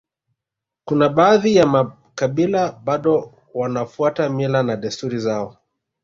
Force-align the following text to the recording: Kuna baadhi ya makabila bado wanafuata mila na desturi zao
Kuna 0.85 1.09
baadhi 1.09 1.55
ya 1.55 1.65
makabila 1.67 2.71
bado 2.71 3.33
wanafuata 3.53 4.29
mila 4.29 4.63
na 4.63 4.75
desturi 4.77 5.19
zao 5.19 5.57